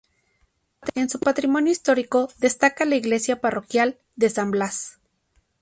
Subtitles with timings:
[0.95, 4.97] En su patrimonio histórico destaca la iglesia parroquial de San Blas.